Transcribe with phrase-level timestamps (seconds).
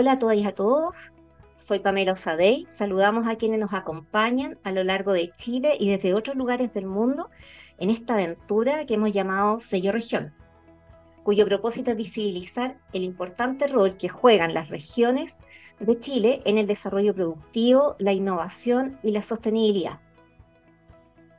[0.00, 1.12] Hola a todas y a todos.
[1.56, 2.68] Soy Pamela Osadey.
[2.70, 6.86] Saludamos a quienes nos acompañan a lo largo de Chile y desde otros lugares del
[6.86, 7.30] mundo
[7.78, 10.32] en esta aventura que hemos llamado Sello Región,
[11.24, 15.40] cuyo propósito es visibilizar el importante rol que juegan las regiones
[15.80, 19.98] de Chile en el desarrollo productivo, la innovación y la sostenibilidad.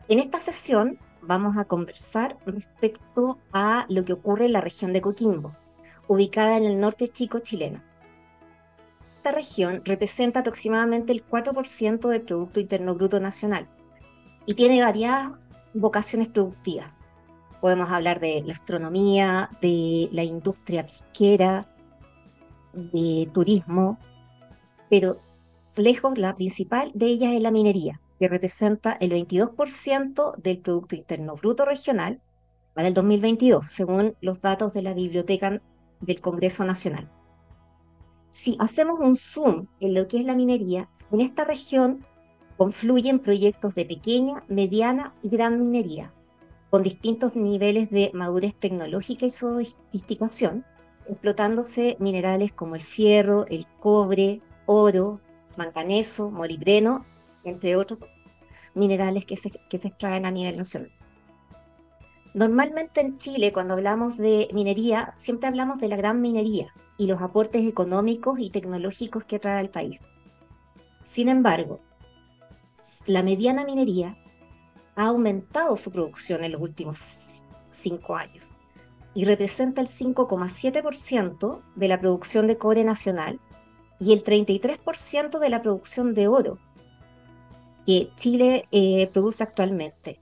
[0.10, 5.00] En esta sesión vamos a conversar respecto a lo que ocurre en la región de
[5.00, 5.56] Coquimbo,
[6.10, 7.88] ubicada en el norte chico chileno.
[9.20, 13.68] Esta región representa aproximadamente el 4% del Producto Interno Bruto Nacional
[14.46, 15.42] y tiene variadas
[15.74, 16.94] vocaciones productivas.
[17.60, 21.68] Podemos hablar de la astronomía, de la industria pesquera,
[22.72, 24.00] de turismo,
[24.90, 25.20] pero
[25.76, 31.36] lejos la principal de ellas es la minería, que representa el 22% del Producto Interno
[31.36, 32.22] Bruto Regional
[32.74, 35.62] para el 2022, según los datos de la Biblioteca
[36.00, 37.12] del Congreso Nacional.
[38.32, 42.06] Si hacemos un zoom en lo que es la minería, en esta región
[42.58, 46.14] confluyen proyectos de pequeña, mediana y gran minería,
[46.70, 50.64] con distintos niveles de madurez tecnológica y sofisticación,
[51.08, 55.20] explotándose minerales como el fierro, el cobre, oro,
[55.58, 57.08] manganeso, molibdeno,
[57.44, 58.00] entre otros
[58.76, 60.92] minerales que se, que se extraen a nivel nacional.
[62.36, 67.22] Normalmente en Chile, cuando hablamos de minería, siempre hablamos de la gran minería y los
[67.22, 70.02] aportes económicos y tecnológicos que trae al país.
[71.04, 71.80] Sin embargo,
[73.08, 74.18] la mediana minería
[74.96, 77.42] ha aumentado su producción en los últimos
[77.72, 78.52] cinco años
[79.14, 83.40] y representa el 5,7% de la producción de cobre nacional
[83.98, 86.60] y el 33% de la producción de oro
[87.86, 90.20] que Chile eh, produce actualmente.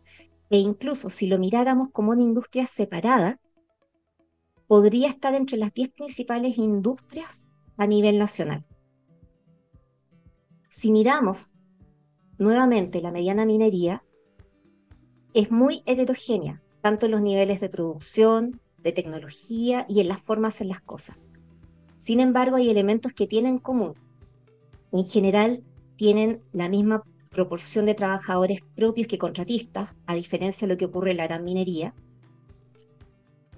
[0.51, 3.39] E incluso si lo miráramos como una industria separada,
[4.67, 7.45] podría estar entre las 10 principales industrias
[7.77, 8.65] a nivel nacional.
[10.69, 11.55] Si miramos
[12.37, 14.03] nuevamente la mediana minería,
[15.33, 20.61] es muy heterogénea, tanto en los niveles de producción, de tecnología y en las formas
[20.61, 21.17] en las cosas.
[21.97, 23.95] Sin embargo, hay elementos que tienen en común.
[24.91, 25.63] En general,
[25.97, 31.11] tienen la misma proporción de trabajadores propios que contratistas, a diferencia de lo que ocurre
[31.11, 31.93] en la gran minería.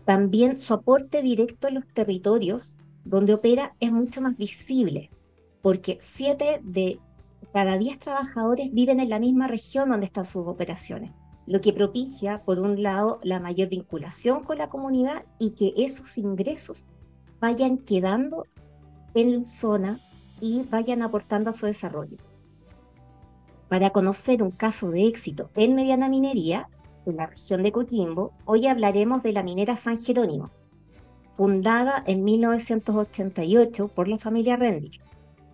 [0.09, 5.11] También su aporte directo en los territorios donde opera es mucho más visible,
[5.61, 6.99] porque 7 de
[7.53, 11.11] cada 10 trabajadores viven en la misma región donde están sus operaciones,
[11.45, 16.17] lo que propicia, por un lado, la mayor vinculación con la comunidad y que esos
[16.17, 16.87] ingresos
[17.39, 18.45] vayan quedando
[19.13, 20.01] en zona
[20.41, 22.17] y vayan aportando a su desarrollo.
[23.67, 26.67] Para conocer un caso de éxito en mediana minería,
[27.09, 30.49] en la región de Coquimbo, hoy hablaremos de la minera San Jerónimo,
[31.33, 35.01] fundada en 1988 por la familia Rendick.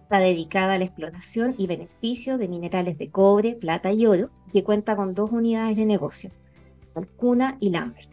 [0.04, 4.64] Está dedicada a la explotación y beneficio de minerales de cobre, plata y oro, que
[4.64, 6.30] cuenta con dos unidades de negocio,
[6.96, 8.10] Alcuna y Lambert.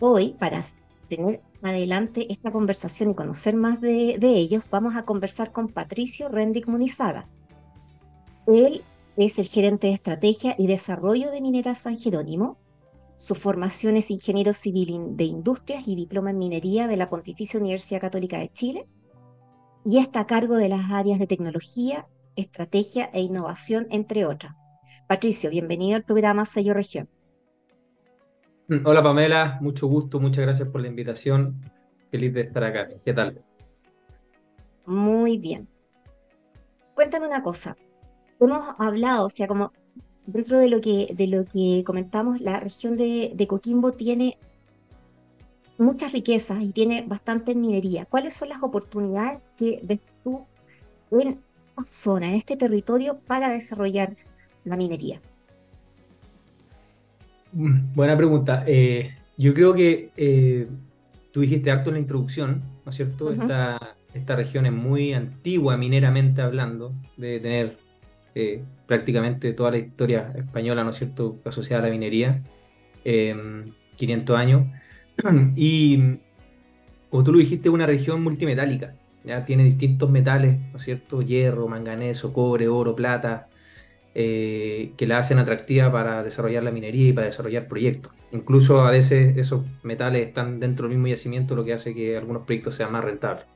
[0.00, 0.62] Hoy, para
[1.08, 6.66] tener adelante esta conversación y conocer más de, ellos, vamos a conversar con Patricio Rendick
[6.66, 7.26] Munizaga.
[8.46, 8.82] Él
[9.16, 12.58] es el gerente de estrategia y desarrollo de Minera San Jerónimo.
[13.16, 18.00] Su formación es ingeniero civil de industrias y diploma en minería de la Pontificia Universidad
[18.00, 18.88] Católica de Chile.
[19.84, 22.04] Y está a cargo de las áreas de tecnología,
[22.34, 24.54] estrategia e innovación, entre otras.
[25.06, 27.08] Patricio, bienvenido al programa Sello Región.
[28.68, 31.60] Mm, hola Pamela, mucho gusto, muchas gracias por la invitación.
[32.10, 32.88] Feliz de estar acá.
[33.04, 33.40] ¿Qué tal?
[34.86, 35.68] Muy bien.
[36.94, 37.76] Cuéntame una cosa.
[38.44, 39.72] Hemos hablado, o sea, como
[40.26, 44.36] dentro de lo que, de lo que comentamos, la región de, Coquimbo tiene
[45.78, 48.06] muchas riquezas y tiene bastante minería.
[48.06, 50.44] ¿Cuáles son las oportunidades que ves tú
[51.10, 54.16] en esta zona, en este territorio, para desarrollar
[54.64, 55.20] la minería?
[57.52, 58.64] Mm, buena pregunta.
[58.66, 60.68] Eh, yo creo que eh,
[61.32, 63.32] tú dijiste harto en la introducción, ¿no es cierto?
[63.32, 67.83] esta, esta región es muy antigua mineramente hablando, de tener
[68.34, 72.42] eh, prácticamente toda la historia española, ¿no es cierto?, asociada a la minería,
[73.04, 74.66] 500 años.
[75.56, 76.18] Y
[77.10, 78.94] como tú lo dijiste, una región multimetálica,
[79.24, 83.48] ya tiene distintos metales, ¿no cierto?, hierro, manganeso, cobre, oro, plata,
[84.16, 88.12] eh, que la hacen atractiva para desarrollar la minería y para desarrollar proyectos.
[88.30, 92.44] Incluso a veces esos metales están dentro del mismo yacimiento, lo que hace que algunos
[92.44, 93.46] proyectos sean más rentables.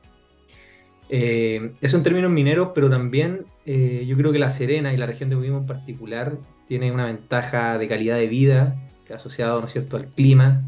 [1.11, 5.07] Eh, eso en términos mineros, pero también eh, yo creo que La Serena y la
[5.07, 8.77] región de Coquimbo en particular tiene una ventaja de calidad de vida
[9.07, 9.97] que asociado ¿no es cierto?
[9.97, 10.65] al clima,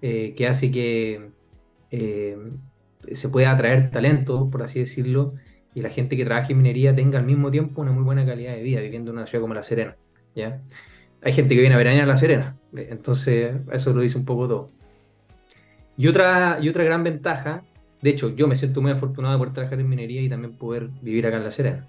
[0.00, 1.30] que hace que
[3.12, 5.34] se pueda atraer talento, por así decirlo,
[5.74, 8.54] y la gente que trabaja en minería tenga al mismo tiempo una muy buena calidad
[8.54, 9.96] de vida viviendo en una ciudad como La Serena.
[10.34, 10.60] ¿ya?
[11.22, 14.48] Hay gente que viene a veranear a La Serena, entonces eso lo dice un poco
[14.48, 14.70] todo.
[15.96, 17.64] Y otra, y otra gran ventaja,
[18.02, 21.26] de hecho yo me siento muy afortunado por trabajar en minería y también poder vivir
[21.26, 21.86] acá en La Serena.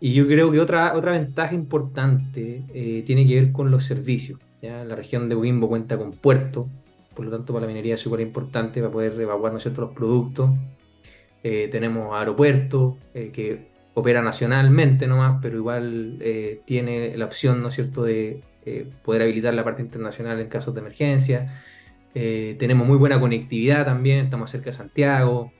[0.00, 4.38] Y yo creo que otra, otra ventaja importante eh, tiene que ver con los servicios.
[4.60, 6.68] La región de Wimbo cuenta con puerto,
[7.14, 10.50] por lo tanto para la minería es súper importante para poder evacuar ¿no los productos.
[11.42, 17.68] Eh, tenemos aeropuertos eh, que opera nacionalmente nomás, pero igual eh, tiene la opción, ¿no
[17.68, 18.42] es cierto?, de
[19.04, 21.62] poder habilitar la parte internacional en casos de emergencia.
[22.14, 25.52] Tenemos muy buena conectividad también, estamos cerca de Santiago.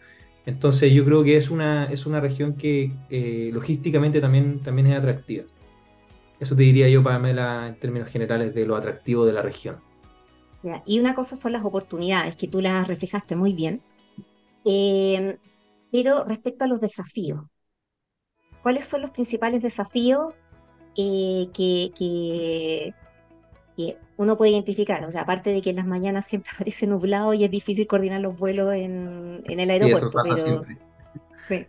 [0.47, 2.93] Entonces yo creo que es una, es una región que
[3.53, 5.45] logísticamente también, también es atractiva.
[6.41, 9.81] Eso te diría yo, Pamela, en términos generales de lo atractivo de la región.
[10.87, 13.83] Y una cosa son las oportunidades, que tú las reflejaste muy bien.
[14.65, 15.39] Eh,
[15.93, 17.45] pero respecto a los desafíos,
[18.63, 20.35] ¿cuáles son los principales desafíos
[20.97, 22.95] eh, que,
[24.17, 25.05] uno puede identificar?
[25.05, 28.21] O sea, aparte de que en las mañanas siempre parece nublado y es difícil coordinar
[28.21, 30.65] los vuelos en, el aeropuerto.
[31.45, 31.67] Sí,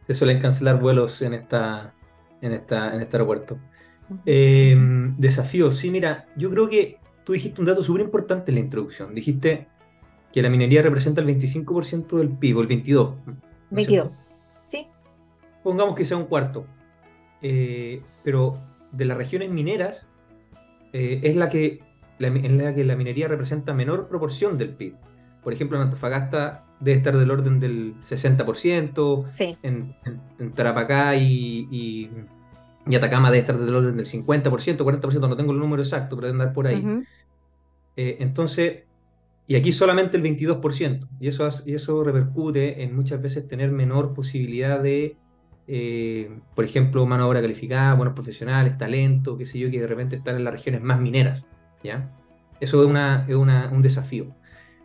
[0.00, 1.94] Se suelen cancelar vuelos en, esta,
[2.40, 3.58] en, esta, en este aeropuerto.
[4.26, 4.76] Eh,
[5.16, 9.14] desafíos, sí, mira, yo creo que tú dijiste un dato súper importante en la introducción.
[9.14, 9.66] Dijiste
[10.32, 13.14] que la minería representa el 25% del PIB, o el 22%.
[13.70, 14.10] 22,
[14.64, 14.86] sí.
[15.62, 16.66] Pongamos que sea un cuarto.
[17.40, 18.58] Eh, pero
[18.92, 20.08] de las regiones mineras
[20.94, 21.82] eh, es la que
[22.18, 24.94] la, en la que la minería representa menor proporción del PIB.
[25.42, 29.58] Por ejemplo, en Antofagasta debe estar del orden del 60%, sí.
[29.62, 29.94] en,
[30.54, 32.10] Tarapacá y
[32.86, 34.42] y Atacama debe estar del orden del 50%,
[34.78, 36.84] 40%, no tengo el número exacto, pero debe andar por ahí.
[37.96, 38.82] Eh, entonces,
[39.46, 44.12] y aquí solamente el 22%, y eso, y eso repercute en muchas veces tener menor
[44.12, 45.16] posibilidad de,
[45.66, 49.86] eh, por ejemplo, mano de obra calificada, buenos profesionales, talento, qué sé yo, que de
[49.86, 51.46] repente están en las regiones más mineras.
[51.82, 52.10] ¿ya?
[52.60, 54.26] Eso es, una, es una, un desafío.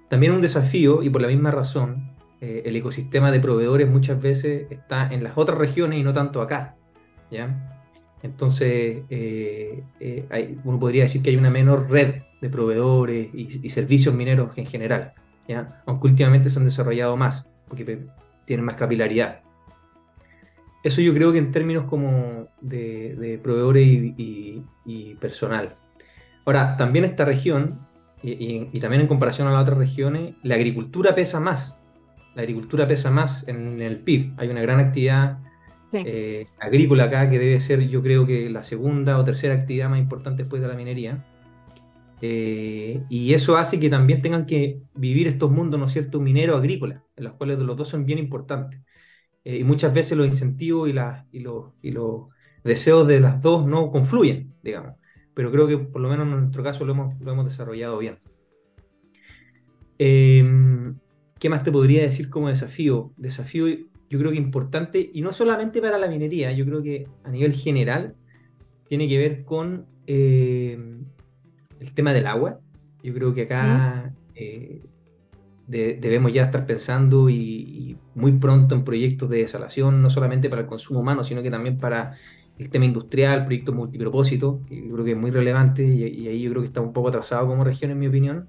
[0.10, 4.68] También un desafío, y por la misma razón, eh, el ecosistema de proveedores muchas veces
[4.70, 6.76] está en las otras regiones y no tanto acá.
[7.30, 7.78] ¿ya?
[8.24, 14.16] Entonces, eh, eh, uno podría decir que hay una menor red de proveedores y, servicios
[14.16, 15.14] mineros en general,
[15.48, 15.82] ¿ya?
[15.86, 18.00] aunque últimamente se han desarrollado más, porque
[18.46, 19.42] tienen más capilaridad.
[20.84, 25.76] Eso yo creo que en términos como de, proveedores y, personal.
[26.46, 27.88] Ahora, también esta región,
[28.24, 31.78] y, también en comparación a las otras regiones, la agricultura pesa más.
[32.36, 34.34] La agricultura pesa más en el PIB.
[34.38, 35.40] Hay una gran actividad
[35.94, 40.00] eh, agrícola acá, que debe ser yo creo que la segunda o tercera actividad más
[40.00, 41.26] importante después de la minería.
[42.22, 47.04] Eh, y eso hace que también tengan que vivir estos mundos, ¿no es cierto?, minero-agrícola,
[47.16, 48.82] en los cuales los dos son bien importantes.
[49.50, 50.92] Eh, y muchas veces los incentivos y,
[51.32, 52.28] y, los, y los
[52.64, 54.96] deseos de las dos no confluyen, digamos.
[55.34, 58.20] Pero creo que por lo menos en nuestro caso lo hemos, lo hemos desarrollado bien.
[59.98, 63.12] ¿Qué más te podría decir como desafío?
[63.18, 63.68] Desafío
[64.10, 67.54] yo creo que importante, y no solamente para la minería, yo creo que a nivel
[67.54, 68.16] general
[68.88, 70.78] tiene que ver con eh,
[71.80, 72.60] el tema del agua.
[73.04, 74.82] Yo creo que acá eh,
[75.68, 80.68] debemos ya estar pensando y, muy pronto en proyectos de desalación, no solamente para el
[80.68, 82.16] consumo humano, sino que también para
[82.58, 86.50] el tema industrial, proyectos multipropósitos, que yo creo que es muy relevante y, ahí yo
[86.52, 88.48] creo que está un poco atrasado como región, en mi opinión.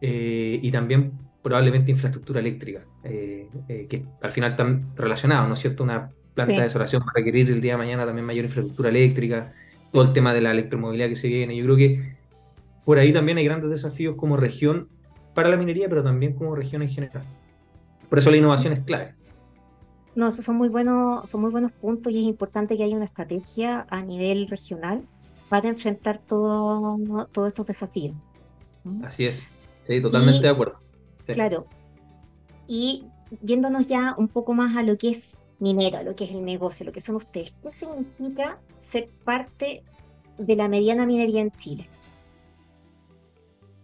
[0.00, 5.60] Eh, y también probablemente infraestructura eléctrica, eh, eh, que al final están relacionados, ¿no es
[5.60, 5.82] cierto?
[5.82, 9.52] Una planta de desolación va a requerir el día de mañana también mayor infraestructura eléctrica,
[9.92, 11.56] todo el tema de la electromovilidad que se viene.
[11.56, 12.16] Yo creo que
[12.84, 14.88] por ahí también hay grandes desafíos como región
[15.34, 17.24] para la minería, pero también como región en general.
[18.08, 19.14] Por eso la innovación es clave.
[20.14, 23.06] No, esos son muy buenos, son muy buenos puntos y es importante que haya una
[23.06, 25.02] estrategia a nivel regional
[25.48, 28.14] para enfrentar todo, todos estos desafíos.
[29.02, 29.42] Así es,
[29.86, 30.78] sí, totalmente de acuerdo.
[31.26, 31.66] Claro.
[32.68, 33.06] Y
[33.42, 36.44] yéndonos ya un poco más a lo que es minero, a lo que es el
[36.44, 39.82] negocio, lo que son ustedes, ¿qué significa ser parte
[40.38, 41.88] de la mediana minería en Chile?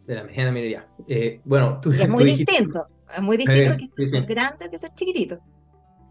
[0.06, 0.88] De la mediana minería.
[1.08, 5.38] Eh, bueno, tú, es muy distinto, es muy distinto que ser grande que ser chiquitito.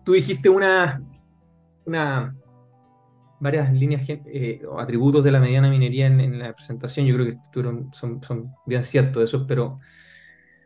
[0.03, 1.01] Tú dijiste una,
[1.85, 2.35] una
[3.39, 7.37] varias líneas eh, o atributos de la mediana minería en, la presentación, yo creo que
[7.93, 9.79] son, son bien ciertos esos, pero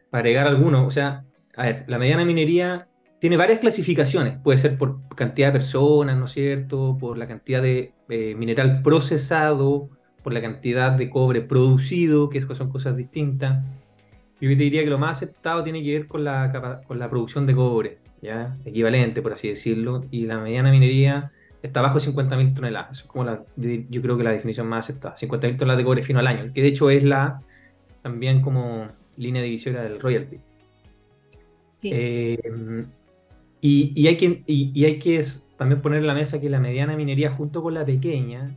[0.10, 1.26] para agregar algunos, o sea,
[1.56, 2.88] a ver, la mediana minería
[3.20, 6.98] tiene varias clasificaciones, puede ser por cantidad de personas, ¿no es cierto?
[7.00, 9.90] Por la cantidad de eh, mineral procesado,
[10.24, 13.64] por la cantidad de cobre producido, que son cosas distintas.
[14.50, 17.46] Yo te diría que lo más aceptado tiene que ver con la, con la producción
[17.46, 18.58] de cobre, ¿ya?
[18.66, 21.32] equivalente, por así decirlo, y la mediana minería
[21.62, 22.92] está bajo 50.000 toneladas.
[22.92, 25.16] Eso es como la, yo, creo que la definición más aceptada.
[25.16, 27.42] 50.000 toneladas de cobre fino al año, que de hecho es la
[28.02, 30.40] también como línea divisoria del royalty.
[31.84, 32.38] Eh,
[33.62, 35.22] y, hay que, y, hay que
[35.58, 38.54] también poner en la mesa que la mediana minería junto con la pequeña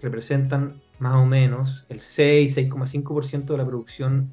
[0.00, 4.30] representan más o menos el 6, 6,5% de la producción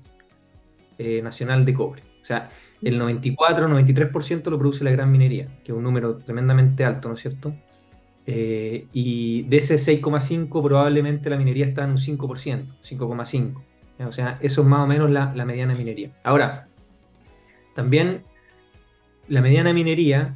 [0.98, 2.04] eh, nacional de cobre.
[2.22, 2.50] O sea,
[2.82, 7.16] el 94, 93% lo produce la gran minería, que es un número tremendamente alto, ¿no
[7.16, 7.54] es cierto?
[8.28, 13.62] Eh, y de ese 6,5 probablemente la minería está en un 5%, 5,5%.
[14.08, 16.12] O sea, eso es más o menos la, la mediana minería.
[16.24, 16.68] Ahora,
[17.76, 18.24] también
[19.28, 20.36] la mediana minería,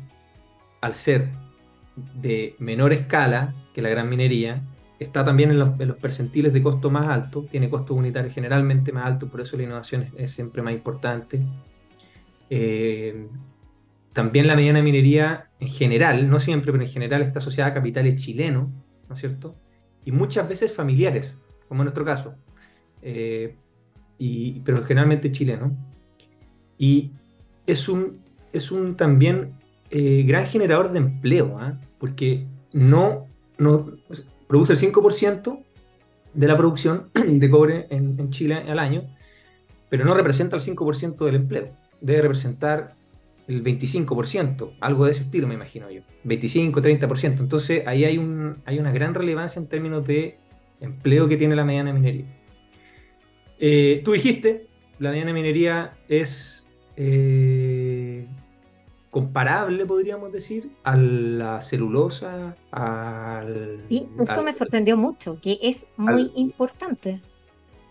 [0.81, 1.29] al ser
[2.15, 4.61] de menor escala que la gran minería,
[4.99, 9.27] está también en los, percentiles de costo más alto, tiene costo unitario generalmente más alto,
[9.29, 11.41] por eso la innovación es, siempre más importante.
[12.49, 13.27] Eh,
[14.13, 18.21] también la mediana minería en general, no siempre, pero en general está asociada a capitales
[18.21, 18.67] chilenos,
[19.07, 19.55] ¿no es cierto?
[20.03, 21.37] Y muchas veces familiares,
[21.67, 22.35] como en nuestro caso,
[23.01, 23.55] eh,
[24.65, 25.77] pero generalmente chileno.
[26.77, 27.11] Y
[27.65, 28.19] es un,
[28.51, 29.53] es un también
[29.91, 31.79] eh, gran generador de empleo, ¿ah?
[31.99, 33.27] porque no,
[33.57, 33.93] no
[34.49, 35.63] produce el 5%
[36.33, 39.03] de la producción de cobre en, Chile al año,
[39.89, 41.69] pero no representa el 5% del empleo.
[42.01, 42.95] Debe representar
[43.47, 47.39] el 25%, algo de ese estilo me imagino yo, 25, 30%.
[47.39, 50.37] Entonces ahí hay, un, hay una gran relevancia en términos de
[50.81, 52.25] empleo que tiene la mediana minería.
[53.59, 54.65] Eh, tú dijiste,
[54.97, 56.65] la mediana minería es
[56.97, 57.68] eh,
[59.09, 63.83] comparable, podríamos decir, a la celulosa, al...
[63.89, 67.21] Y eso me sorprendió mucho, que es muy importante.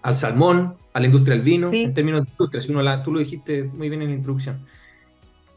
[0.03, 3.13] Al salmón, a la industria del vino, en términos de industria, si uno la, tú
[3.13, 4.65] lo dijiste muy bien en la introducción.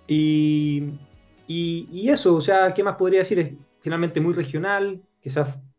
[0.08, 0.94] Y,
[1.48, 3.40] y, eso, o sea, ¿qué más podría decir?
[3.40, 3.52] Es
[3.82, 5.32] finalmente muy regional, que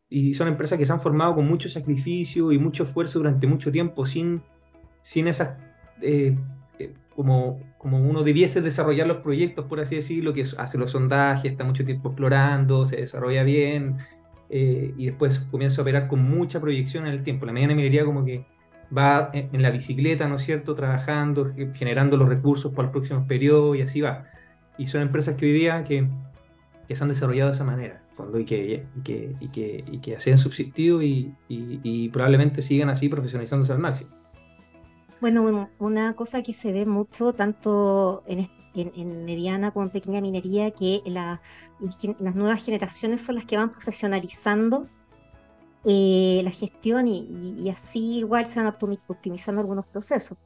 [0.09, 3.73] y son empresas que se han formado con mucho sacrificio y mucho esfuerzo durante mucho
[3.73, 4.43] tiempo sin,
[5.03, 5.59] sin esas...
[6.01, 6.37] Eh,
[7.15, 11.65] como, como uno debiese desarrollar los proyectos, por así decirlo, que hace los sondajes, está
[11.65, 13.97] mucho tiempo explorando, se desarrolla bien,
[14.51, 17.45] eh, y después comienza a operar con mucha proyección en el tiempo.
[17.45, 18.47] La mediana minería como que
[18.97, 23.75] va en, la bicicleta, ¿no es cierto?, trabajando, generando los recursos para el próximo periodo
[23.75, 24.27] y así va.
[24.79, 26.07] Y son empresas que hoy día que,
[26.87, 29.99] que se han desarrollado de esa manera, fondo, y que, y que, y que, y
[29.99, 34.22] que han subsistido y, y probablemente sigan así profesionalizándose al máximo.
[35.23, 41.00] Bueno, una cosa que se ve mucho tanto en, mediana como en pequeña minería, que
[41.07, 44.88] las nuevas generaciones son las que van profesionalizando
[45.85, 48.75] eh, la gestión y, así igual se van
[49.07, 50.38] optimizando algunos procesos.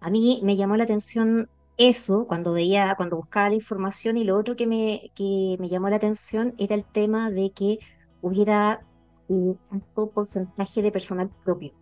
[0.00, 1.48] A mí me llamó la atención
[1.78, 5.88] eso cuando veía, cuando buscaba la información y lo otro que me, que me llamó
[5.88, 7.78] la atención era el tema de que
[8.20, 8.86] hubiera
[9.28, 11.79] un alto porcentaje de personal propio.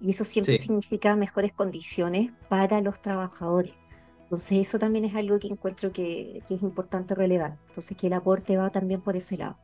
[0.00, 3.74] Y eso siempre significa mejores condiciones para los trabajadores.
[4.22, 7.58] Entonces eso también es algo que encuentro que, es importante relevar.
[7.66, 9.58] Entonces que el aporte va también por ese lado.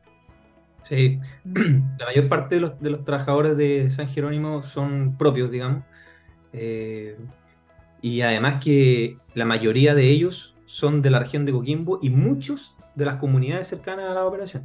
[0.83, 5.83] Sí, la mayor parte de los, de los trabajadores de San Jerónimo son propios, digamos.
[6.53, 7.17] Eh,
[8.01, 12.75] y además que la mayoría de ellos son de la región de Coquimbo y muchos
[12.93, 14.63] de las comunidades cercanas a la operación.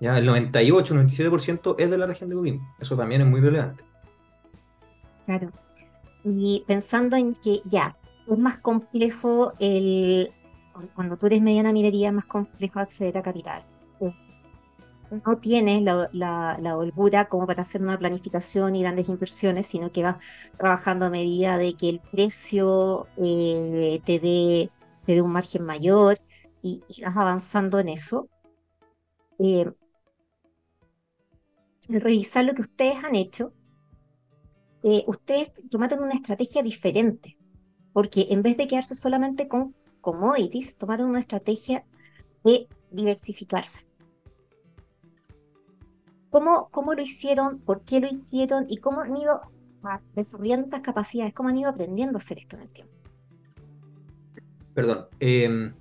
[0.00, 2.64] Ya el 98, 97% es de la región de Coquimbo.
[2.80, 3.82] Eso también es muy relevante.
[5.26, 5.50] Claro.
[6.24, 7.96] Y pensando en que ya,
[8.28, 10.32] es más complejo el,
[10.94, 13.64] cuando tú eres mediana minería, es más complejo acceder a capital.
[15.26, 20.16] No tienes la, holgura como para hacer una planificación y grandes inversiones, sino que vas
[20.56, 24.70] trabajando a medida de que el precio eh, te, dé,
[25.04, 26.18] te un margen mayor
[26.62, 28.26] y, vas avanzando en eso.
[29.38, 29.70] Eh,
[31.88, 33.52] revisar lo que ustedes han hecho
[34.82, 37.36] eh, ustedes tomaron una estrategia diferente,
[37.92, 41.84] porque en vez de quedarse solamente con commodities, tomaron una estrategia
[42.44, 43.88] de diversificarse.
[46.30, 47.60] ¿Cómo, ¿Cómo lo hicieron?
[47.60, 48.66] ¿Por qué lo hicieron?
[48.68, 49.40] ¿Y cómo han ido
[50.14, 51.34] desarrollando esas capacidades?
[51.34, 52.92] ¿Cómo han ido aprendiendo a hacer esto en el tiempo?
[54.74, 55.06] Perdón.
[55.20, 55.74] Em,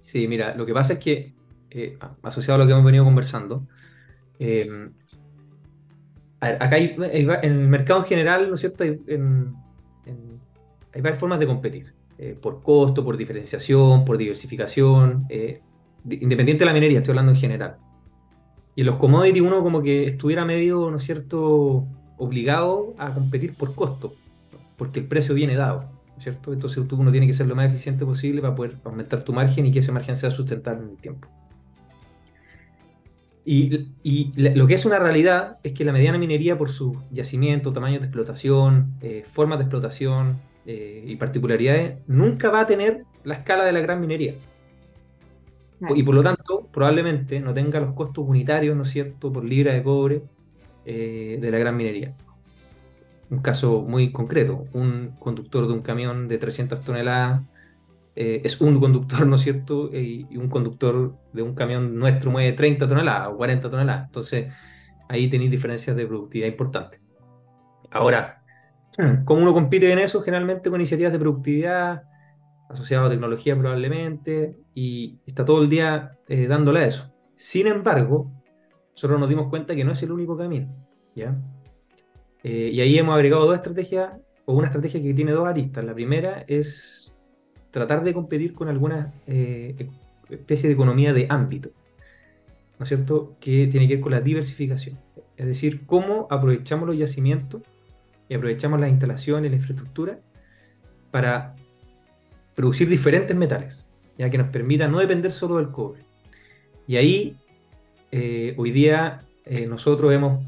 [0.00, 1.34] sí, mira, lo que pasa es que,
[1.70, 3.68] eh, asociado a lo que hemos venido conversando,
[4.38, 4.90] eh,
[6.40, 8.84] acá hay, en el mercado en general, ¿no es cierto?
[8.84, 8.98] Hay,
[11.02, 15.60] varias formas de competir, eh, por costo, por diferenciación, por diversificación, eh,
[16.08, 17.76] independiente de la minería, estoy hablando en general.
[18.74, 23.54] Y en los commodities uno como que estuviera medio, ¿no es cierto?, obligado a competir
[23.54, 24.14] por costo,
[24.76, 25.90] porque el precio viene dado.
[26.18, 26.52] cierto?
[26.52, 29.66] Entonces tú uno tiene que ser lo más eficiente posible para poder aumentar tu margen
[29.66, 31.28] y que ese margen sea sustentable en el tiempo.
[33.52, 37.98] Y, lo que es una realidad es que la mediana minería, por su yacimiento, tamaño
[37.98, 43.64] de explotación, eh, formas de explotación eh, y particularidades, nunca va a tener la escala
[43.64, 44.34] de la gran minería.
[45.96, 49.72] Y por lo tanto, probablemente no tenga los costos unitarios, ¿no es cierto?, por libra
[49.72, 50.22] de cobre
[50.84, 52.14] eh, de la gran minería.
[53.30, 57.42] Un caso muy concreto, un conductor de un camión de 300 toneladas
[58.22, 59.88] eh, es un conductor, ¿no es cierto?
[59.96, 64.06] Y, un conductor de un camión nuestro mueve 30 toneladas o 40 toneladas.
[64.08, 64.52] Entonces,
[65.08, 67.00] ahí tenéis diferencias de productividad importantes.
[67.90, 68.42] Ahora,
[69.24, 70.20] ¿cómo uno compite en eso?
[70.20, 72.02] Generalmente con iniciativas de productividad
[72.68, 77.10] asociadas a tecnología probablemente, y está todo el día eh, dándole a eso.
[77.36, 78.30] Sin embargo,
[78.92, 80.68] nosotros nos dimos cuenta que no es el único camino,
[81.14, 81.40] ¿ya?
[82.44, 84.12] Eh, y ahí hemos agregado dos estrategias,
[84.44, 85.82] o una estrategia que tiene dos aristas.
[85.84, 87.09] La primera es
[87.70, 89.88] tratar de competir con alguna eh,
[90.28, 91.70] especie de economía de ámbito,
[92.78, 94.98] ¿no es cierto?, que tiene que ver con la diversificación.
[95.36, 97.62] Es decir, cómo aprovechamos los yacimientos
[98.28, 100.20] y aprovechamos las instalaciones, la infraestructura,
[101.10, 101.56] para
[102.54, 103.84] producir diferentes metales,
[104.18, 106.02] ya que nos permita no depender solo del cobre.
[106.86, 107.36] Y ahí,
[108.12, 110.44] eh, hoy día, eh, nosotros hemos,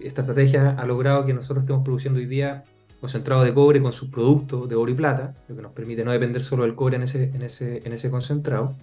[0.00, 2.64] esta estrategia ha logrado que nosotros estemos produciendo hoy día
[3.00, 6.12] concentrado de cobre con sus productos de oro y plata, lo que nos permite no
[6.12, 8.74] depender solo del cobre en ese, en ese, en ese concentrado.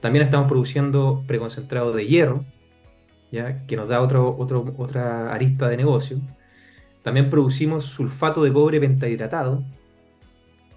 [0.00, 2.44] También estamos produciendo preconcentrado de hierro,
[3.32, 3.66] ¿ya?
[3.66, 6.20] que nos da otro, otro, otra arista de negocio.
[7.02, 9.64] También producimos sulfato de cobre pentahidratado,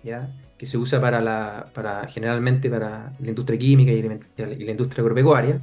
[0.03, 0.33] ¿ya?
[0.57, 5.59] que se usa para la, para, generalmente para la industria química y la industria agropecuaria.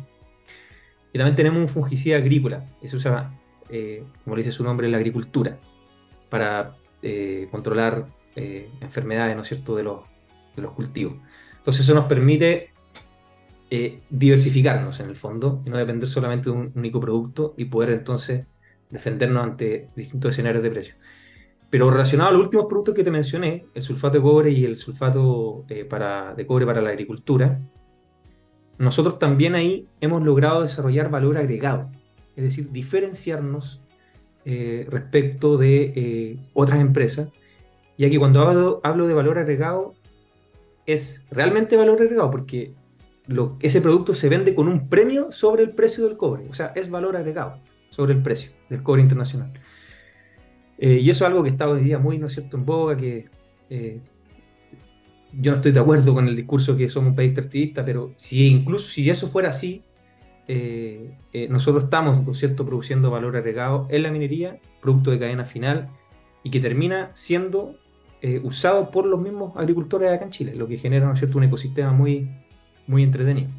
[1.13, 3.33] Y también tenemos un fungicida agrícola, que se usa,
[3.71, 5.57] eh, como le dice su nombre, en la agricultura,
[6.29, 10.01] para eh, controlar eh, enfermedades, ¿no es cierto?, de los,
[10.75, 11.15] cultivos.
[11.59, 12.71] Entonces eso nos permite
[13.71, 17.91] eh, diversificarnos en el fondo y no depender solamente de un único producto y poder
[17.91, 18.45] entonces
[18.91, 20.95] defendernos ante distintos escenarios de precio.
[21.71, 24.77] Pero relacionado a los últimos productos que te mencioné, el sulfato de cobre y el
[24.77, 27.61] sulfato para, de cobre para la agricultura,
[28.79, 31.91] nosotros también ahí hemos logrado desarrollar valor agregado,
[32.35, 33.81] es decir, diferenciarnos
[34.45, 37.29] eh, respecto de eh, otras empresas,
[37.97, 39.95] ya que cuando hablo, hablo, de valor agregado,
[40.87, 42.73] es realmente valor agregado, porque
[43.27, 46.73] lo, ese producto se vende con un premio sobre el precio del cobre, o sea,
[46.75, 47.59] es valor agregado
[47.91, 49.53] sobre el precio del cobre internacional.
[50.79, 52.97] Eh, y eso es algo que está hoy día muy, ¿no es cierto?, en boga,
[52.97, 53.27] que
[55.33, 58.47] yo no estoy de acuerdo con el discurso que somos un país extractivista, pero si
[58.47, 59.83] incluso si eso fuera así,
[60.51, 65.45] eh, eh, nosotros estamos, por cierto, produciendo valor agregado en la minería, producto de cadena
[65.45, 65.91] final,
[66.43, 67.75] y que termina siendo
[68.23, 71.45] eh, usado por los mismos agricultores acá en Chile, lo que genera, ¿no cierto?, un
[71.45, 72.31] ecosistema muy,
[72.87, 73.51] muy entretenido.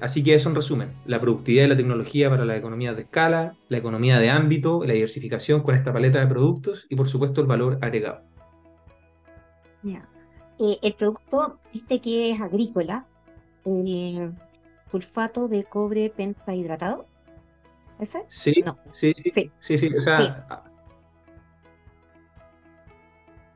[0.00, 3.56] así que eso en resumen, la productividad y la tecnología para la economía de escala,
[3.68, 7.48] la economía de ámbito, la diversificación con esta paleta de productos y por supuesto el
[7.48, 8.22] valor agregado.
[10.82, 13.06] el producto, este que es agrícola,
[14.92, 17.06] sulfato de cobre pentahidratado.
[17.98, 18.24] ¿Ese?
[18.28, 18.52] Sí,
[18.90, 20.46] sí, sí, sí, sí, o sea...
[20.50, 20.64] Ah.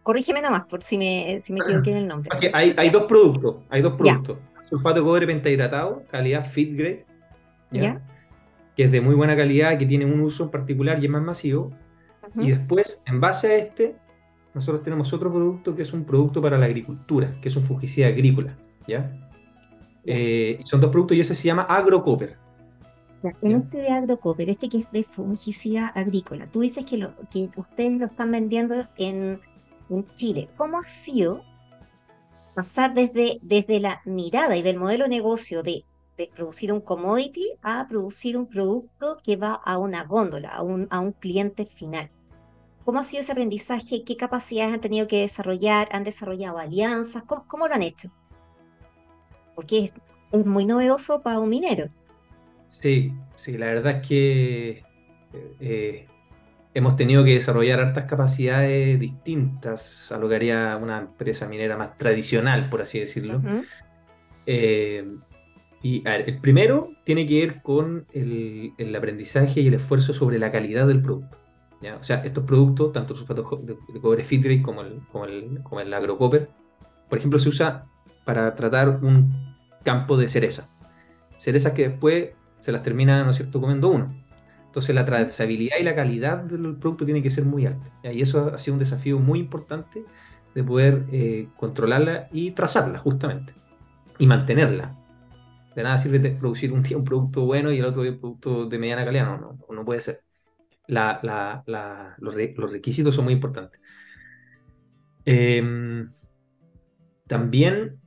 [0.03, 2.31] Corrígeme nomás por si me, si me equivoqué en el nombre.
[2.53, 4.39] hay, hay dos productos, hay dos productos.
[4.71, 7.07] Sulfato de cobre pentahidratado, calidad fit grade,
[7.73, 8.01] ¿ya?
[8.77, 11.73] que es de muy buena calidad, que tiene un uso particular y es más masivo.
[12.37, 13.97] Y después, en base a este,
[14.55, 18.07] nosotros tenemos otro producto que es un producto para la agricultura, que es un fungicida
[18.07, 19.26] agrícola, ¿ya?
[20.07, 22.39] Eh, son dos productos y ese se llama agrocopper.
[23.43, 27.99] En este de este que es de fungicida agrícola, tú dices que, lo, que ustedes
[27.99, 29.41] lo están vendiendo en,
[30.17, 30.49] Chile.
[30.57, 31.43] ¿Cómo ha sido
[32.55, 35.85] pasar desde, desde la mirada y del modelo de negocio de,
[36.17, 40.89] de, producir un commodity a producir un producto que va a una góndola, a un,
[40.91, 42.11] a un cliente final?
[42.85, 44.03] ¿Cómo ha sido ese aprendizaje?
[44.05, 45.89] ¿Qué capacidades han tenido que desarrollar?
[45.93, 47.23] ¿Han desarrollado alianzas?
[47.25, 48.11] cómo lo han hecho?
[49.57, 49.91] Porque
[50.33, 51.89] es, muy novedoso para un minero.
[52.69, 54.85] Sí, sí, la verdad es que
[55.61, 56.07] eh,
[56.75, 61.97] hemos tenido que desarrollar hartas capacidades distintas a lo que haría una empresa minera más
[61.97, 63.41] tradicional, por así decirlo.
[64.45, 65.05] Eh,
[65.83, 70.87] y el primero tiene que ver con el, aprendizaje y el esfuerzo sobre la calidad
[70.87, 71.39] del producto.
[71.99, 75.81] O sea, estos productos, tanto el sulfato de, cobre Fitrate como el, como el, como
[75.81, 76.51] el agrocopper,
[77.09, 77.87] por ejemplo, se usa
[78.25, 79.46] para tratar un
[79.87, 80.69] campo de cereza.
[81.39, 84.13] Cerezas que después se las termina, ¿no es cierto?, comiendo uno.
[84.67, 87.89] Entonces la trazabilidad y la calidad del producto tiene que ser muy alta.
[88.03, 90.05] Y eso ha sido un desafío muy importante
[90.55, 93.55] de poder eh, controlarla y trazarla justamente
[94.19, 94.99] y mantenerla.
[95.77, 98.67] De nada sirve producir un día un producto bueno y el otro día un producto
[98.67, 100.21] de mediana calidad, no, no, no puede ser.
[100.89, 102.35] Los,
[102.73, 103.81] requisitos son muy importantes.
[105.25, 106.07] Eh,
[107.27, 108.01] también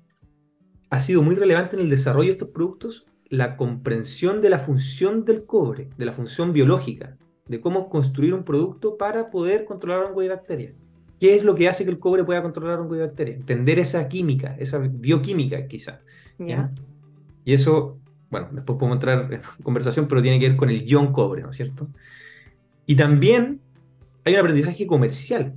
[0.90, 5.24] ha sido muy relevante en el desarrollo de estos productos la comprensión de la función
[5.24, 7.16] del cobre, de la función biológica,
[7.48, 10.74] de cómo construir un producto para poder controlar hongo y bacterias.
[11.20, 13.38] ¿Qué es lo que hace que el cobre pueda controlar hongo y bacterias?
[13.38, 16.02] Entender esa química, esa bioquímica quizá.
[17.46, 18.00] Y eso,
[18.30, 21.52] bueno, después podemos entrar en conversación, pero tiene que ver con el ion cobre, ¿no
[21.52, 21.88] es cierto?
[22.86, 23.62] Y también
[24.26, 25.54] hay un aprendizaje comercial,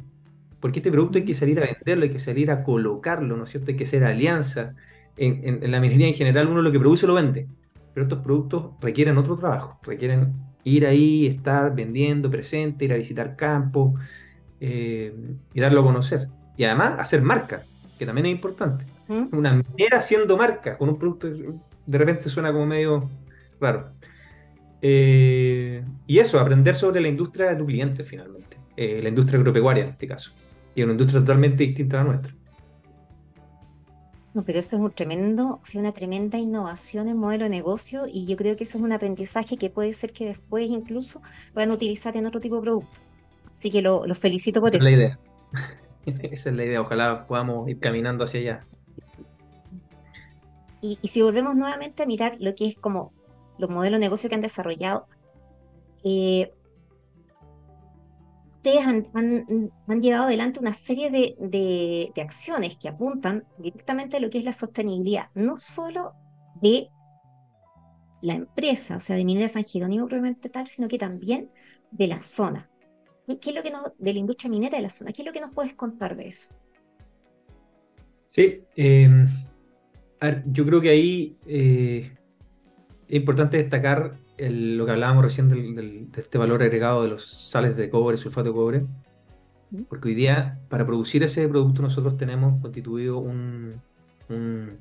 [0.60, 3.50] porque este producto hay que salir a venderlo, hay que salir a colocarlo, ¿no es
[3.50, 3.70] cierto?
[3.70, 4.74] Hay que hacer alianza.
[5.16, 7.46] En, en la minería en general uno lo que produce lo vende
[7.94, 10.32] pero estos productos requieren otro trabajo, requieren
[10.64, 14.00] ir ahí, estar vendiendo, presente, ir a visitar campos
[14.60, 15.14] eh,
[15.52, 16.28] y darlo a conocer.
[16.56, 17.62] Y además hacer marca,
[17.98, 18.86] que también es importante.
[19.08, 19.36] ¿Mm?
[19.36, 23.10] Una minera haciendo marca con un producto, de repente suena como medio
[23.60, 23.90] raro.
[24.80, 29.84] Eh, y eso, aprender sobre la industria de tu cliente finalmente, eh, la industria agropecuaria
[29.84, 30.32] en este caso,
[30.74, 32.34] y una industria totalmente distinta a la nuestra.
[34.34, 38.36] No, pero eso es un tremendo, una tremenda innovación en modelo de negocio y yo
[38.36, 41.20] creo que eso es un aprendizaje que puede ser que después incluso
[41.52, 43.00] puedan utilizar en otro tipo de producto.
[43.50, 44.86] Así que los lo felicito por Esa eso.
[44.86, 45.18] Es la idea.
[46.06, 48.60] Esa es la idea, ojalá podamos ir caminando hacia allá.
[50.80, 53.12] Y, y, si volvemos nuevamente a mirar lo que es como
[53.56, 55.06] los modelos de negocio que han desarrollado,
[56.02, 56.52] eh,
[58.64, 64.44] ustedes han, llevado adelante una serie de, acciones que apuntan directamente a lo que es
[64.44, 66.12] la sostenibilidad, no solo
[66.60, 66.88] de
[68.22, 71.50] la empresa, o sea, de Minera San Jerónimo probablemente tal, sino que también
[71.90, 72.70] de la zona.
[73.26, 75.12] ¿Qué, es lo que nos, de la industria minera de la zona?
[75.12, 76.54] ¿Qué es lo que nos puedes contar de eso?
[78.28, 79.26] Sí, em,
[80.46, 82.12] yo creo que ahí eh,
[83.08, 87.90] es importante destacar lo que hablábamos recién de este valor agregado de los sales de
[87.90, 88.86] cobre, sulfato de cobre,
[89.88, 93.80] porque hoy día para producir ese producto nosotros tenemos constituido un,
[94.28, 94.78] un,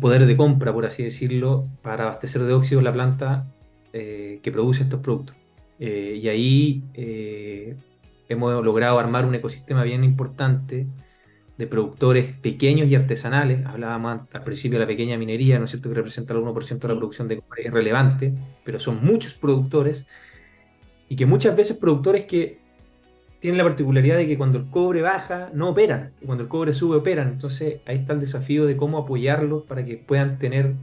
[0.00, 3.46] poder de compra, por así decirlo, para abastecer de óxido la planta
[3.92, 5.36] eh, que produce estos productos.
[5.78, 7.76] Eh, y ahí eh,
[8.28, 10.86] hemos logrado armar un ecosistema bien importante
[11.62, 13.64] de productores pequeños y artesanales.
[13.64, 16.88] Hablábamos al principio de la pequeña minería, ¿no es cierto?, que representa el 1% de
[16.88, 20.04] la producción de cobre, es relevante, pero son muchos productores
[21.08, 22.58] y que muchas veces productores que
[23.38, 26.72] tienen la particularidad de que cuando el cobre baja, no operan, y cuando el cobre
[26.72, 27.28] sube, operan.
[27.28, 30.74] Entonces ahí está el desafío de cómo apoyarlos para que puedan tener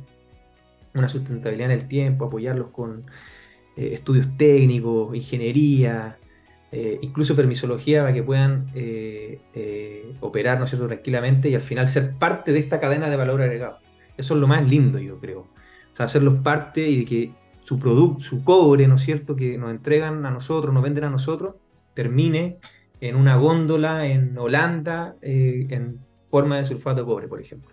[0.94, 3.04] una sustentabilidad en el tiempo, apoyarlos con
[3.76, 6.18] eh, estudios técnicos, ingeniería,
[6.71, 10.86] eh, incluso permisología para que puedan eh, eh, operar ¿no cierto?
[10.88, 13.79] tranquilamente y al final ser parte de esta cadena de valor agregado.
[14.17, 15.41] Eso es lo más lindo, yo creo.
[15.41, 17.32] O sea, hacerlos parte y de que
[17.63, 21.10] su producto, su cobre, ¿no es cierto?, que nos entregan a nosotros, nos venden a
[21.10, 21.55] nosotros,
[21.93, 22.58] termine
[23.01, 27.71] en una góndola en Holanda en forma de sulfato de cobre, por ejemplo.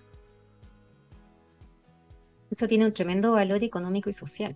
[2.50, 4.54] Eso tiene un tremendo valor económico y social.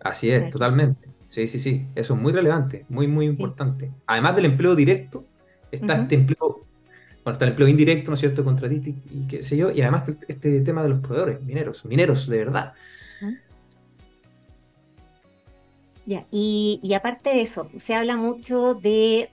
[0.00, 1.13] Así es, totalmente.
[1.34, 3.90] Sí, sí, sí, eso es muy relevante, muy, muy importante.
[4.06, 5.24] Además del empleo directo,
[5.72, 6.64] está este empleo,
[7.24, 10.04] bueno, está el empleo indirecto, ¿no es cierto?, contratista y qué sé yo, y además
[10.28, 12.74] este tema de los proveedores, mineros, mineros de verdad.
[16.06, 19.28] Ya, y, y aparte de eso, se habla mucho de,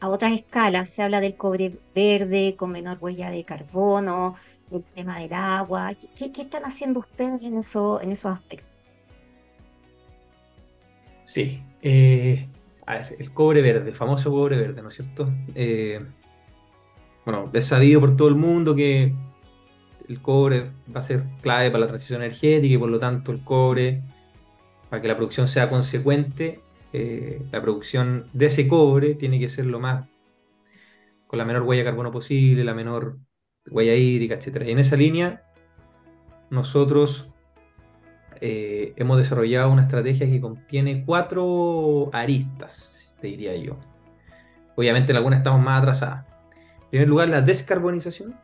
[0.00, 4.36] a otras escalas, se habla del cobre verde con menor huella de carbono,
[4.70, 5.92] el tema del agua.
[6.16, 8.69] ¿Qué, qué están haciendo ustedes en, eso, en esos aspectos?
[11.24, 11.62] Sí.
[11.82, 12.48] Eh,
[13.18, 15.32] el cobre verde, famoso cobre verde, ¿no es cierto?
[15.54, 16.00] Eh,
[17.24, 19.14] bueno, es sabido por todo el mundo que
[20.08, 23.44] el cobre va a ser clave para la transición energética y por lo tanto el
[23.44, 24.02] cobre,
[24.88, 26.60] para que la producción sea consecuente,
[26.92, 30.08] eh, la producción de ese cobre tiene que ser lo más,
[31.28, 33.18] con la menor huella de carbono posible, la menor
[33.70, 34.64] huella hídrica, etc.
[34.66, 35.44] Y en esa línea,
[36.50, 37.30] nosotros
[38.40, 43.76] eh, hemos desarrollado una estrategia que contiene cuatro aristas, te diría yo.
[44.76, 46.24] Obviamente en algunas estamos más atrasadas.
[46.84, 48.34] En primer lugar, la descarbonización,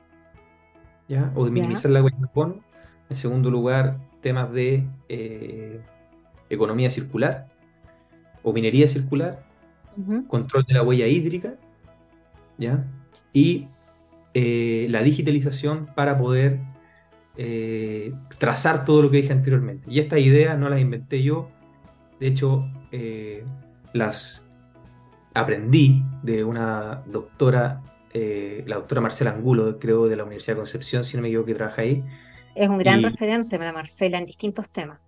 [1.08, 1.32] ¿ya?
[1.34, 2.60] o de minimizar la huella de carbono.
[3.08, 5.80] En segundo lugar, temas de eh,
[6.50, 7.48] economía circular
[8.42, 9.44] o minería circular,
[10.28, 11.54] control de la huella hídrica,
[12.58, 12.84] ¿ya?
[13.32, 13.68] y
[14.34, 16.60] eh, la digitalización para poder
[17.38, 19.86] eh, trazar todo lo que dije anteriormente.
[19.90, 21.50] Y estas ideas no las inventé yo,
[22.20, 23.44] de hecho, eh,
[23.92, 24.46] las
[25.34, 27.82] aprendí de una doctora,
[28.14, 31.46] eh, la doctora Marcela Angulo, creo, de la Universidad de Concepción, si no me equivoco,
[31.46, 32.02] que trabaja ahí.
[32.54, 34.98] Es un gran referente, la Marcela, en distintos temas.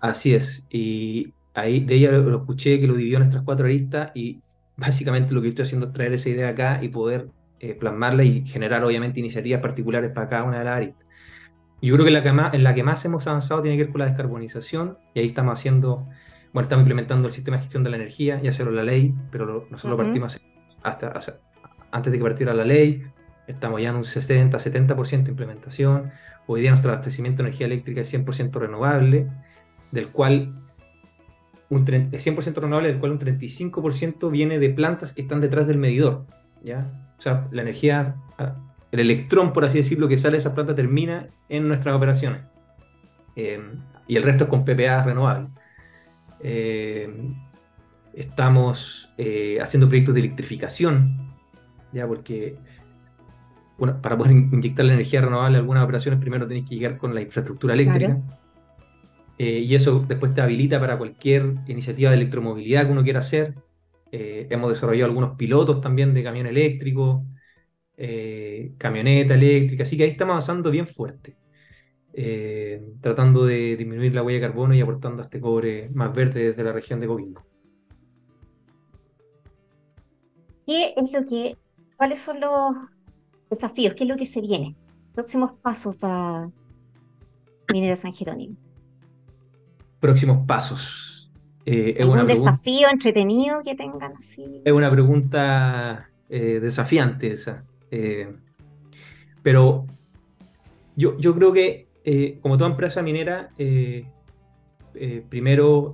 [0.00, 4.10] Así es, y ahí de ella lo, escuché que lo dividió en nuestras cuatro aristas
[4.14, 4.40] y
[4.76, 8.46] básicamente lo que estoy haciendo es traer esa idea acá y poder eh, plasmarla y
[8.46, 11.06] generar obviamente iniciativas particulares para cada una de las aristas.
[11.82, 13.92] Yo creo que la que más, en la que más hemos avanzado tiene que ver
[13.92, 16.06] con la descarbonización y ahí estamos haciendo,
[16.52, 19.66] bueno, estamos implementando el sistema de gestión de la energía, ya sea la ley, pero
[19.70, 20.38] nosotros partimos
[20.82, 21.12] hasta,
[21.90, 23.02] antes de que partiera la ley,
[23.46, 26.10] estamos ya en un 60-70% de implementación.
[26.46, 29.28] Hoy día nuestro abastecimiento de energía eléctrica es 100% renovable,
[29.90, 30.54] del cual
[31.70, 36.26] un 100% renovable, del cual un 35% viene de plantas que están detrás del medidor.
[36.62, 36.90] ¿ya?
[37.18, 38.56] O sea, la energía, ah,
[38.92, 42.42] el electrón, por así decirlo, que sale de esa planta termina en nuestras operaciones.
[43.36, 45.48] Em, y el resto es con PPA renovable.
[46.40, 47.34] Em,
[48.14, 51.32] estamos eh, haciendo proyectos de electrificación,
[51.92, 52.56] ya porque
[53.80, 57.14] bueno, para poder inyectar la energía renovable a algunas operaciones, primero tienes que llegar con
[57.14, 58.20] la infraestructura eléctrica.
[59.38, 63.54] Eh, y eso después te habilita para cualquier iniciativa de electromovilidad que uno quiera hacer.
[64.12, 67.24] Eh, hemos desarrollado algunos pilotos también de camión eléctrico,
[68.00, 71.36] eh, camioneta eléctrica, así que ahí estamos avanzando bien fuerte,
[73.00, 76.64] tratando de disminuir la huella de carbono y aportando a este cobre más verde desde
[76.64, 77.42] la región de Coquimbo.
[80.66, 81.56] ¿Qué es lo que,
[81.96, 82.74] cuáles son los
[83.48, 83.94] desafíos?
[83.94, 84.76] ¿Qué es lo que se viene?
[85.14, 86.50] Próximos pasos para
[87.72, 88.56] Minera San Jerónimo
[90.00, 91.30] próximos pasos?
[91.66, 94.62] Eh, ¿Algún desafío entretenido que tengan así?
[94.64, 97.64] Es una pregunta eh, desafiante esa.
[97.90, 98.28] Eh,
[99.42, 99.86] pero
[100.96, 101.88] yo, yo creo que,
[102.40, 103.50] como toda empresa minera,
[105.28, 105.92] primero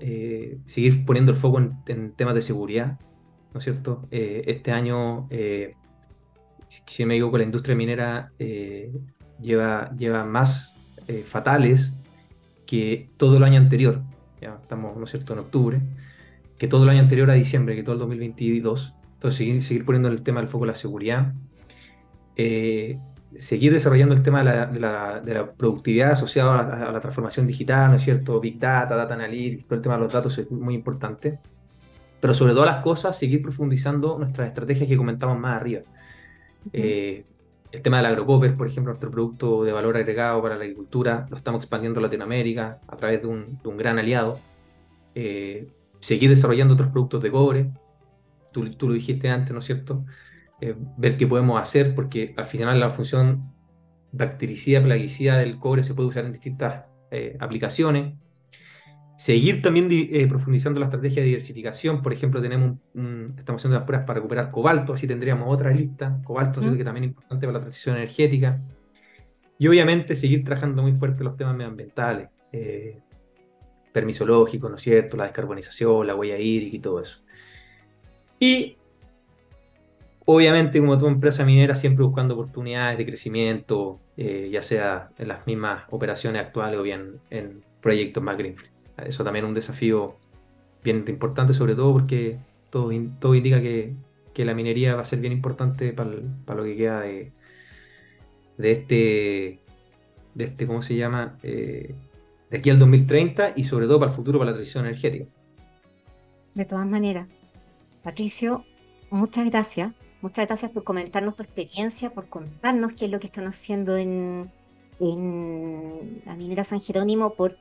[0.67, 2.99] seguir poniendo el foco en, temas de seguridad,
[3.53, 4.09] ¿no es cierto?
[4.11, 5.29] este año,
[6.87, 8.33] si me digo que la industria minera
[9.41, 10.75] lleva, lleva más
[11.25, 11.93] fatales
[12.67, 14.03] que todo el año anterior,
[14.41, 15.81] ya estamos, ¿no es cierto?, en octubre,
[16.59, 18.95] que todo el año anterior a diciembre, que todo el 2022.
[19.15, 21.33] Entonces, seguir, seguir poniendo el tema del foco de la seguridad,
[22.37, 22.99] eh,
[23.37, 27.97] seguir desarrollando el tema de la, de la, productividad asociada a la, transformación digital, ¿no
[27.97, 31.39] es cierto?, Big Data, Data Analytics, todo el tema de los datos es muy importante.
[32.21, 35.83] Pero sobre todas las cosas, seguir profundizando nuestras estrategias que comentamos más arriba.
[36.73, 37.25] Eh,
[37.73, 41.37] el tema del agrocopper, por ejemplo, nuestro producto de valor agregado para la agricultura, lo
[41.37, 44.39] estamos expandiendo a Latinoamérica a través de un, gran aliado.
[45.15, 45.69] Eh,
[46.01, 47.71] seguir desarrollando otros productos de cobre,
[48.53, 50.05] tú, lo dijiste antes, ¿no es cierto?
[50.61, 53.53] Eh, ver qué podemos hacer, porque al final la función
[54.13, 58.15] bactericida, plaguicida del cobre se puede usar en distintas eh, aplicaciones.
[59.17, 62.03] Seguir también eh, profundizando la estrategia de diversificación.
[62.03, 62.79] Por ejemplo, tenemos
[63.39, 66.21] estamos haciendo las pruebas para recuperar cobalto, así tendríamos otra lista.
[66.23, 68.61] Cobalto, que también es importante para la transición energética.
[69.59, 73.01] Y obviamente seguir trabajando muy fuerte los temas medioambientales, eh,
[73.93, 75.17] permisológicos, ¿no es cierto?
[75.17, 77.23] La descarbonización, la huella hídrica y todo eso.
[78.39, 78.77] Y
[80.27, 85.47] obviamente, como toda empresa minera, siempre buscando oportunidades de crecimiento, eh, ya sea en las
[85.47, 88.73] mismas operaciones actuales o bien en proyectos más greenfield.
[88.99, 90.17] Eso también es un desafío
[90.83, 92.39] bien importante, sobre todo porque
[92.71, 93.95] todo, indica que,
[94.37, 97.33] la minería va a ser bien importante para, lo que queda de,
[98.59, 99.61] de este,
[100.35, 101.39] de este, ¿cómo se llama?
[101.43, 101.95] Eh,
[102.51, 105.27] de aquí al 2030 y sobre todo para el futuro, para la transición energética.
[106.55, 107.29] De todas maneras,
[108.03, 108.65] Patricio,
[109.11, 109.95] muchas gracias.
[110.23, 114.51] Muchas gracias por comentarnos tu experiencia, por contarnos qué es lo que están haciendo en,
[114.99, 117.59] en la minera San Jerónimo, por,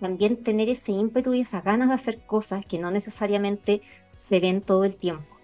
[0.00, 3.82] también tener ese ímpetu y esas ganas de hacer cosas que no necesariamente
[4.16, 5.36] se ven todo el tiempo.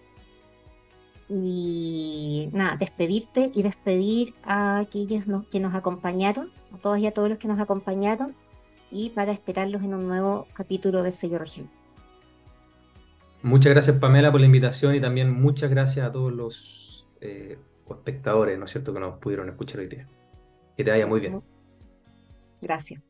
[1.28, 7.28] Y nada, despedirte y despedir a aquellos que nos acompañaron, a todas y a todos
[7.28, 8.34] los que nos acompañaron,
[8.90, 11.68] y para esperarlos en un nuevo capítulo de Sello Región.
[13.46, 17.56] Muchas gracias Pamela por la invitación y también muchas gracias a todos los eh,
[17.88, 20.08] espectadores, ¿no es cierto?, que nos pudieron escuchar hoy día.
[20.76, 21.40] Que te vaya muy bien.
[22.60, 23.00] Gracias.